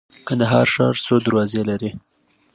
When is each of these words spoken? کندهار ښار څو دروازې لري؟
کندهار 0.27 0.67
ښار 0.73 0.95
څو 1.05 1.15
دروازې 1.25 1.61
لري؟ 1.69 1.91